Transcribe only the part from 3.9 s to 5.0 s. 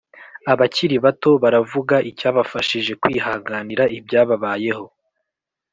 ibyababayeho